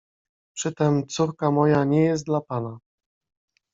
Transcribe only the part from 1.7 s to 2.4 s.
nie jest